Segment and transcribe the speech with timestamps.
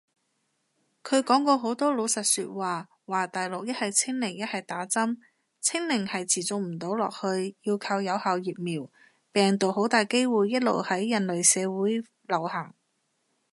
[1.03, 5.17] 佢講過好多老實說話，話大陸一係清零一係打針，
[5.59, 8.89] 清零係持續唔到落去，要靠有效疫苗，
[9.31, 12.73] 病毒好大機會一路喺人類社會流行